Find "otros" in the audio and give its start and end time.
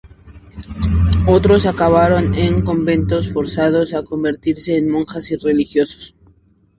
1.27-1.67